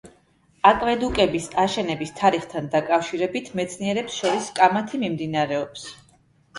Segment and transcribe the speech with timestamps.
[0.69, 5.91] აკვედუკების აშენების თარიღთან დაკავშირებით მეცნიერებს შორის კამათი მიმდინარეობს.